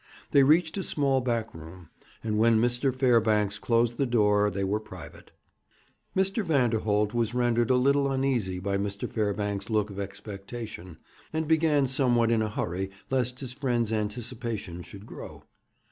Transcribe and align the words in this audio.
They 0.31 0.41
reached 0.41 0.79
a 0.79 0.83
small 0.83 1.21
back 1.21 1.53
room, 1.53 1.89
and 2.23 2.39
when 2.39 2.59
Mr. 2.59 2.91
Fairbanks 2.91 3.59
closed 3.59 3.99
the 3.99 4.07
door 4.07 4.49
they 4.49 4.63
were 4.63 4.79
private. 4.79 5.29
Mr. 6.17 6.43
Vanderholt 6.43 7.13
was 7.13 7.35
rendered 7.35 7.69
a 7.69 7.75
little 7.75 8.09
uneasy 8.11 8.57
by 8.57 8.79
Mr. 8.79 9.07
Fairbanks' 9.07 9.69
look 9.69 9.91
of 9.91 9.99
expectation, 9.99 10.97
and 11.31 11.47
began 11.47 11.85
somewhat 11.85 12.31
in 12.31 12.41
a 12.41 12.49
hurry, 12.49 12.89
lest 13.11 13.41
his 13.41 13.53
friend's 13.53 13.93
anticipation 13.93 14.81
should 14.81 15.05
grow. 15.05 15.43